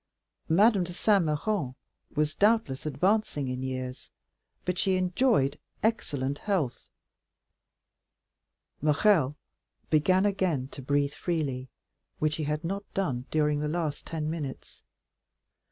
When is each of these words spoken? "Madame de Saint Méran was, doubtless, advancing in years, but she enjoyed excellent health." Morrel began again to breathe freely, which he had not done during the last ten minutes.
"Madame 0.49 0.83
de 0.83 0.93
Saint 0.93 1.23
Méran 1.25 1.75
was, 2.15 2.33
doubtless, 2.33 2.87
advancing 2.87 3.47
in 3.49 3.61
years, 3.61 4.09
but 4.65 4.79
she 4.79 4.95
enjoyed 4.97 5.59
excellent 5.83 6.39
health." 6.39 6.89
Morrel 8.81 9.37
began 9.91 10.25
again 10.25 10.67
to 10.69 10.81
breathe 10.81 11.13
freely, 11.13 11.69
which 12.17 12.37
he 12.37 12.45
had 12.45 12.63
not 12.63 12.83
done 12.95 13.27
during 13.29 13.59
the 13.59 13.67
last 13.67 14.03
ten 14.07 14.27
minutes. 14.27 14.81